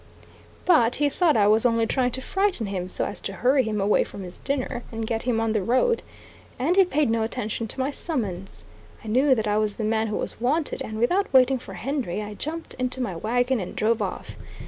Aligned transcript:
But 0.65 0.95
he 0.95 1.09
thought 1.09 1.37
I 1.37 1.45
was 1.47 1.63
only 1.63 1.85
trying 1.85 2.09
to 2.13 2.21
frighten 2.23 2.65
him 2.65 2.89
so 2.89 3.05
as 3.05 3.21
to 3.21 3.33
hurry 3.33 3.61
him 3.61 3.79
away 3.79 4.03
from 4.03 4.23
his 4.23 4.39
dinner, 4.39 4.81
and 4.91 5.05
get 5.05 5.21
him 5.29 5.39
on 5.39 5.51
the 5.51 5.61
road, 5.61 6.01
and 6.57 6.75
he 6.75 6.85
paid 6.85 7.11
no 7.11 7.21
attention 7.21 7.67
to 7.67 7.79
my 7.79 7.91
summons. 7.91 8.63
I 9.03 9.07
knew 9.09 9.35
that 9.35 9.47
I 9.47 9.59
was 9.59 9.75
the 9.75 9.83
man 9.83 10.07
who 10.07 10.17
was 10.17 10.41
wanted, 10.41 10.81
and, 10.81 10.97
without 10.97 11.31
waiting 11.31 11.59
for 11.59 11.75
Henry, 11.75 12.19
I 12.19 12.33
jumped 12.33 12.73
into 12.79 12.99
my 12.99 13.15
wagon 13.15 13.59
and 13.59 13.75
drove 13.75 14.01
off. 14.01 14.35